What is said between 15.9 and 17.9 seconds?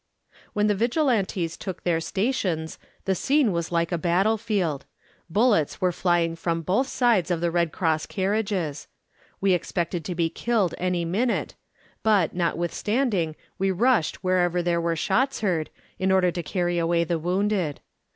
in order to carry away the wounded.